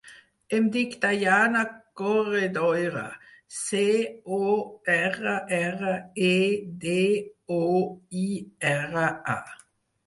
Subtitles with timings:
[0.59, 1.61] Em dic Dayana
[2.01, 3.03] Corredoira:
[3.59, 3.83] ce,
[4.41, 4.41] o,
[4.97, 5.95] erra, erra,
[6.33, 6.33] e,
[6.87, 6.99] de,
[7.61, 7.65] o,
[8.25, 8.27] i,
[8.77, 9.09] erra,
[9.39, 9.61] a.